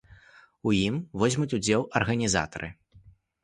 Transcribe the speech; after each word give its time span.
У 0.69 0.73
ім 0.77 0.95
возьмуць 1.25 1.51
удзел 1.59 1.87
арганізатары. 2.03 2.69